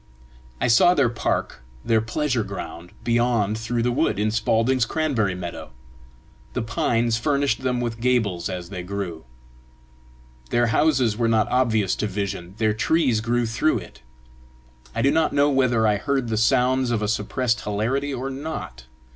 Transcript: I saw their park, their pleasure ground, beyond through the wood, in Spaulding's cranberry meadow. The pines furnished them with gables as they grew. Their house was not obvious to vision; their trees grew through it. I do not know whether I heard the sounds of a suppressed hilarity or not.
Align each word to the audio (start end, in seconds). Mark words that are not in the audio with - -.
I 0.59 0.67
saw 0.67 0.95
their 0.95 1.09
park, 1.09 1.61
their 1.85 2.01
pleasure 2.01 2.43
ground, 2.43 2.91
beyond 3.03 3.55
through 3.55 3.83
the 3.83 3.91
wood, 3.91 4.17
in 4.17 4.31
Spaulding's 4.31 4.83
cranberry 4.87 5.35
meadow. 5.35 5.73
The 6.53 6.63
pines 6.63 7.19
furnished 7.19 7.61
them 7.61 7.79
with 7.79 7.99
gables 7.99 8.49
as 8.49 8.69
they 8.71 8.81
grew. 8.81 9.25
Their 10.49 10.65
house 10.73 10.99
was 10.99 11.19
not 11.19 11.47
obvious 11.51 11.93
to 11.97 12.07
vision; 12.07 12.55
their 12.57 12.73
trees 12.73 13.21
grew 13.21 13.45
through 13.45 13.77
it. 13.77 14.01
I 14.95 15.03
do 15.03 15.11
not 15.11 15.33
know 15.33 15.51
whether 15.51 15.85
I 15.85 15.97
heard 15.97 16.29
the 16.29 16.35
sounds 16.35 16.89
of 16.89 17.03
a 17.03 17.07
suppressed 17.07 17.61
hilarity 17.61 18.11
or 18.11 18.31
not. 18.31 18.87